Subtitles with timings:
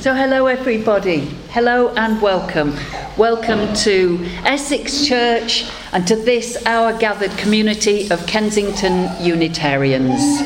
[0.00, 1.22] So, hello everybody.
[1.50, 2.76] Hello and welcome.
[3.16, 10.40] Welcome to Essex Church and to this our gathered community of Kensington Unitarians.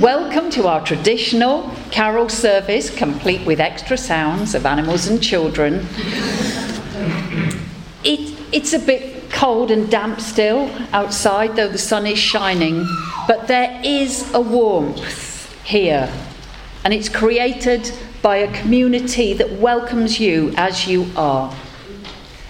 [0.00, 5.88] Welcome to our traditional carol service, complete with extra sounds of animals and children.
[8.04, 12.86] It, it's a bit cold and damp still outside, though the sun is shining,
[13.26, 16.12] but there is a warmth here,
[16.84, 17.92] and it's created
[18.22, 21.54] by a community that welcomes you as you are.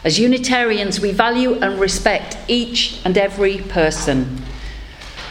[0.02, 4.42] As Unitarians, we value and respect each and every person.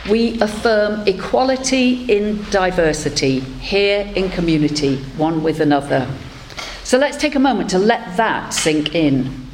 [0.09, 6.07] We affirm equality in diversity here in community, one with another.
[6.83, 9.48] So let's take a moment to let that sink in.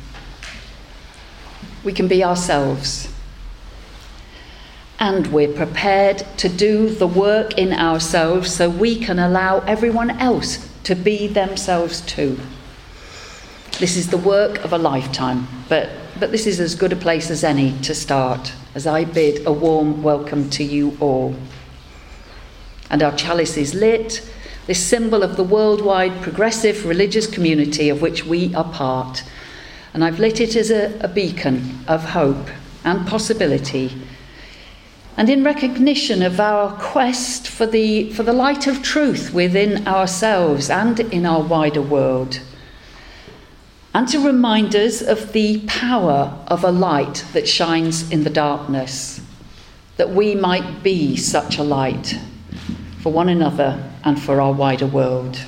[1.85, 3.07] We can be ourselves.
[4.99, 10.67] And we're prepared to do the work in ourselves so we can allow everyone else
[10.83, 12.39] to be themselves too.
[13.79, 17.29] This is the work of a lifetime, but, but this is as good a place
[17.29, 21.35] as any to start, as I bid a warm welcome to you all.
[22.89, 24.27] And our chalice is lit,
[24.65, 29.23] this symbol of the worldwide progressive religious community of which we are part.
[29.95, 32.49] And I've lit it as a, a beacon of hope
[32.83, 33.93] and possibility
[35.15, 40.69] and in recognition of our quest for the, for the light of truth within ourselves
[40.69, 42.41] and in our wider world,
[43.93, 49.21] and to remind us of the power of a light that shines in the darkness,
[49.95, 52.19] that we might be such a light
[52.99, 55.39] for one another and for our wider world.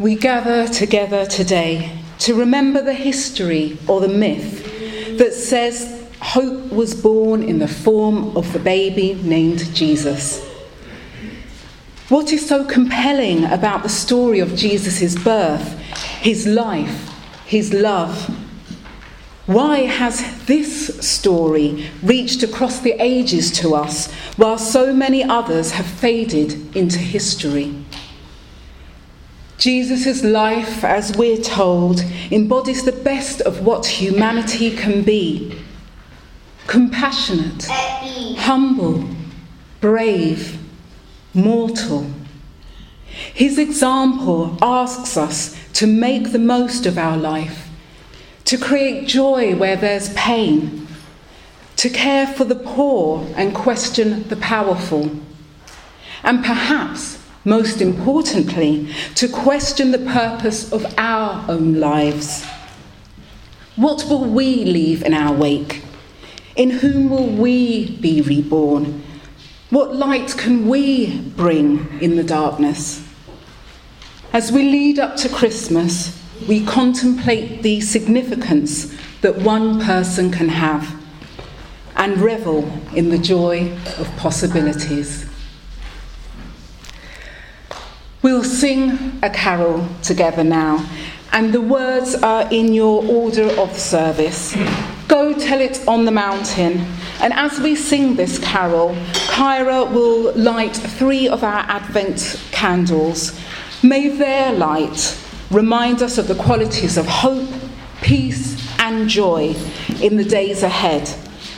[0.00, 1.90] We gather together today
[2.20, 8.36] to remember the history or the myth that says hope was born in the form
[8.36, 10.40] of the baby named Jesus.
[12.10, 15.76] What is so compelling about the story of Jesus' birth,
[16.20, 17.12] his life,
[17.44, 18.32] his love?
[19.46, 25.86] Why has this story reached across the ages to us while so many others have
[25.86, 27.84] faded into history?
[29.58, 32.00] Jesus' life, as we're told,
[32.30, 35.58] embodies the best of what humanity can be.
[36.68, 37.64] Compassionate,
[38.38, 39.04] humble,
[39.80, 40.60] brave,
[41.34, 42.06] mortal.
[43.34, 47.68] His example asks us to make the most of our life,
[48.44, 50.86] to create joy where there's pain,
[51.74, 55.10] to care for the poor and question the powerful,
[56.22, 57.17] and perhaps
[57.48, 62.44] most importantly, to question the purpose of our own lives.
[63.76, 65.82] What will we leave in our wake?
[66.56, 69.02] In whom will we be reborn?
[69.70, 73.02] What light can we bring in the darkness?
[74.32, 80.94] As we lead up to Christmas, we contemplate the significance that one person can have
[81.96, 85.27] and revel in the joy of possibilities.
[88.20, 90.84] We'll sing a carol together now,
[91.30, 94.56] and the words are in your order of service.
[95.06, 96.84] Go tell it on the mountain.
[97.20, 98.96] And as we sing this carol,
[99.28, 103.38] Kyra will light three of our Advent candles.
[103.84, 105.16] May their light
[105.52, 107.48] remind us of the qualities of hope,
[108.02, 109.54] peace, and joy
[110.02, 111.08] in the days ahead.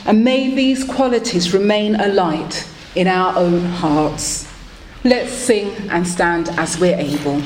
[0.05, 4.50] And may these qualities remain alight in our own hearts.
[5.03, 7.41] Let's sing and stand as we're able.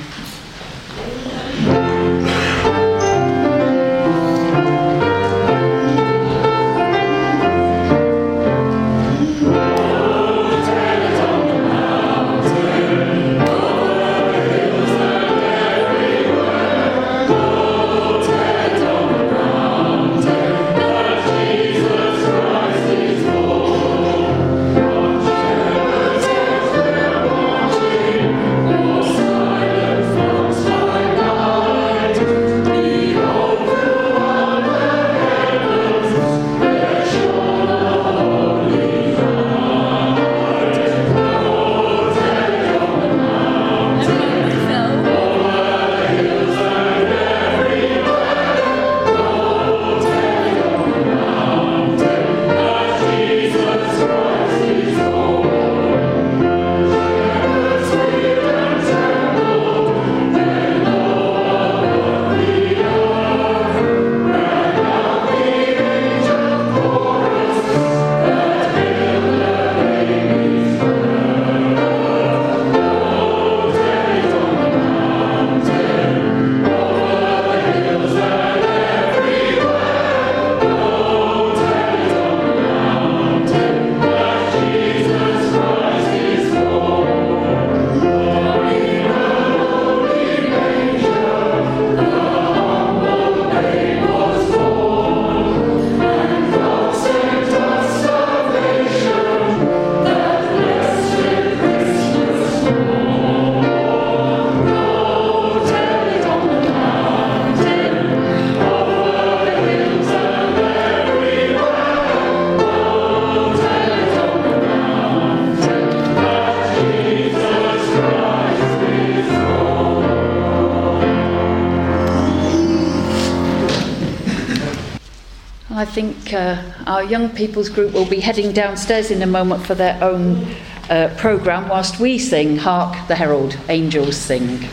[125.83, 130.01] Think uh, our young people's group will be heading downstairs in a moment for their
[130.01, 130.47] own
[130.89, 134.69] uh, programme whilst we sing Hark the Herald, Angels Sing.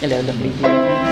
[0.00, 1.11] Hello, lovely.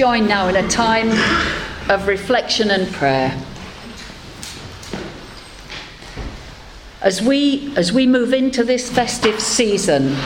[0.00, 1.10] Join now in a time
[1.90, 3.38] of reflection and prayer.
[7.02, 10.16] As we, as we move into this festive season,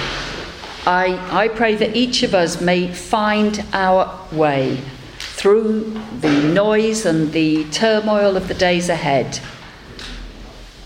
[0.87, 4.81] I, I pray that each of us may find our way
[5.19, 9.41] through the noise and the turmoil of the days ahead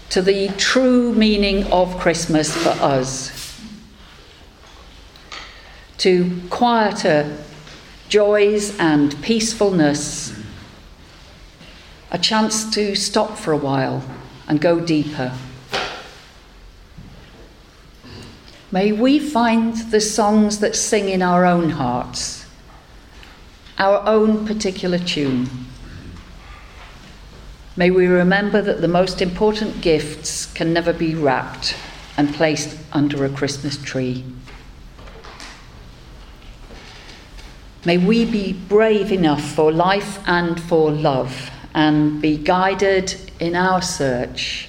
[0.09, 3.61] to the true meaning of Christmas for us.
[5.99, 7.37] To quieter
[8.09, 10.33] joys and peacefulness,
[12.11, 14.03] a chance to stop for a while
[14.47, 15.33] and go deeper.
[18.73, 22.47] May we find the songs that sing in our own hearts,
[23.79, 25.49] our own particular tune.
[27.77, 31.77] May we remember that the most important gifts can never be wrapped
[32.17, 34.25] and placed under a Christmas tree.
[37.85, 43.81] May we be brave enough for life and for love and be guided in our
[43.81, 44.69] search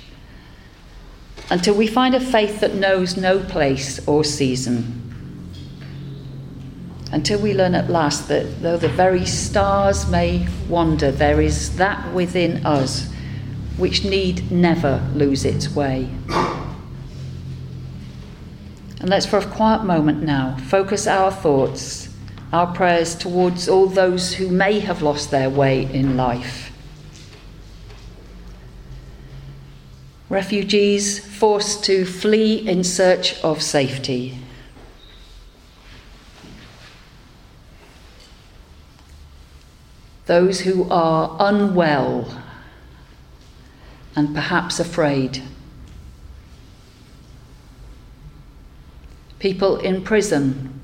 [1.50, 5.06] until we find a faith that knows no place or season.
[7.12, 12.14] Until we learn at last that though the very stars may wander, there is that
[12.14, 13.12] within us
[13.78, 16.08] which need never lose its way.
[19.02, 22.09] And let's, for a quiet moment now, focus our thoughts
[22.52, 26.72] our prayers towards all those who may have lost their way in life.
[30.30, 34.38] Refugees forced to flee in search of safety.
[40.26, 42.42] Those who are unwell
[44.16, 45.42] and perhaps afraid.
[49.40, 50.79] People in prison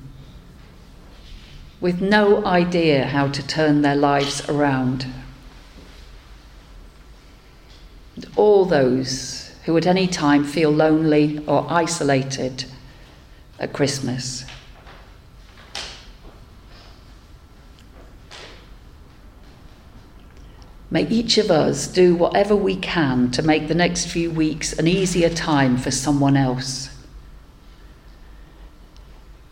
[1.86, 5.06] with no idea how to turn their lives around.
[8.34, 12.64] All those who at any time feel lonely or isolated
[13.60, 14.44] at Christmas.
[20.90, 24.88] May each of us do whatever we can to make the next few weeks an
[24.88, 26.95] easier time for someone else.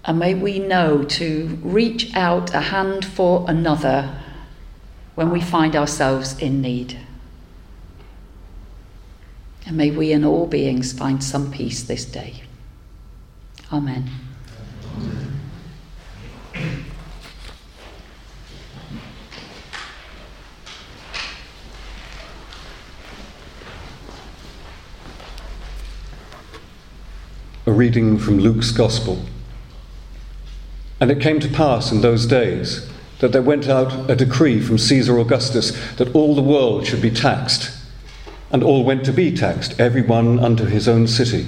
[0.06, 4.20] And may we know to reach out a hand for another
[5.14, 6.99] when we find ourselves in need.
[9.66, 12.42] And may we and all beings find some peace this day.
[13.73, 14.11] Amen.
[14.96, 15.30] Amen.
[27.66, 29.25] A reading from Luke's Gospel.
[31.04, 34.78] And it came to pass in those days that there went out a decree from
[34.78, 37.76] Caesar Augustus that all the world should be taxed.
[38.50, 41.46] And all went to be taxed, every one unto his own city.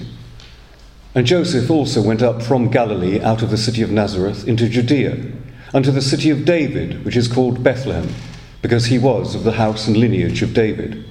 [1.15, 5.25] And Joseph also went up from Galilee out of the city of Nazareth into Judea,
[5.73, 8.15] unto the city of David, which is called Bethlehem,
[8.61, 11.03] because he was of the house and lineage of David,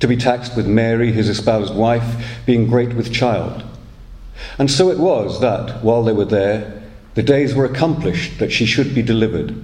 [0.00, 3.62] to be taxed with Mary, his espoused wife, being great with child.
[4.58, 6.81] And so it was that, while they were there,
[7.14, 9.54] the days were accomplished that she should be delivered.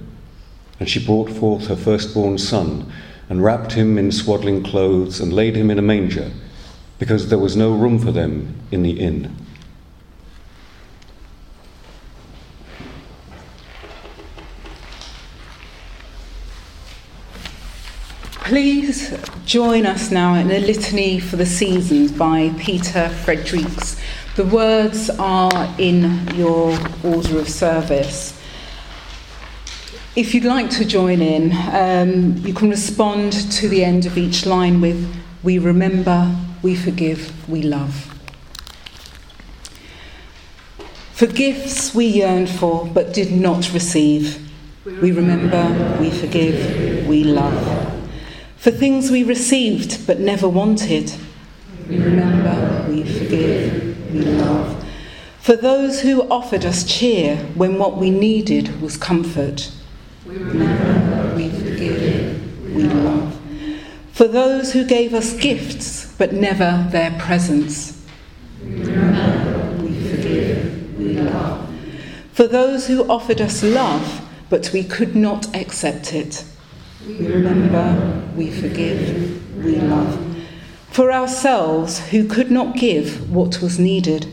[0.79, 2.91] And she brought forth her firstborn son,
[3.27, 6.31] and wrapped him in swaddling clothes, and laid him in a manger,
[6.99, 9.35] because there was no room for them in the inn.
[18.49, 19.15] Please
[19.45, 24.01] join us now in a litany for the seasons by Peter Fredericks.
[24.35, 28.39] The words are in your order of service.
[30.15, 34.45] If you'd like to join in, um, you can respond to the end of each
[34.45, 38.05] line with We remember, we forgive, we love.
[41.13, 44.51] For gifts we yearned for but did not receive,
[44.83, 48.03] we remember, we forgive, we love.
[48.57, 51.13] For things we received but never wanted,
[51.87, 54.85] we remember, we forgive, we love.
[55.39, 59.71] For those who offered us cheer when what we needed was comfort,
[60.25, 63.39] we remember, we forgive, we love.
[64.11, 68.05] For those who gave us gifts but never their presence,
[68.63, 71.73] we remember, we forgive, we love.
[72.33, 76.43] For those who offered us love but we could not accept it,
[77.07, 80.28] we remember, we forgive, we love
[80.91, 84.27] for ourselves who could not give what was needed.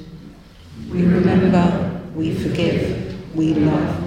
[0.91, 4.03] We remember, we forgive, we love.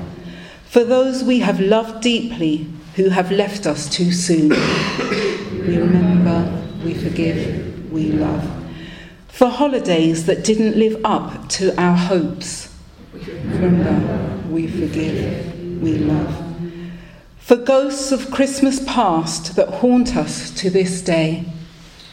[0.65, 4.49] For those we have loved deeply who have left us too soon.
[4.49, 8.47] We remember, we forgive, we love.
[9.27, 12.73] For holidays that didn't live up to our hopes.
[13.13, 16.45] we Remember, we forgive, we love.
[17.37, 21.45] For ghosts of Christmas past that haunt us to this day.